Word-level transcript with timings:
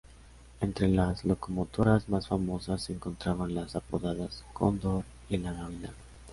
Entre 0.61 0.87
las 0.87 1.25
locomotoras 1.25 2.09
más 2.09 2.27
famosas 2.27 2.85
se 2.85 2.93
encontraban 2.93 3.53
las 3.53 3.75
apodadas 3.75 4.43
"Cóndor" 4.51 5.03
y 5.29 5.37
"La 5.37 5.53
Gavilán". 5.53 5.93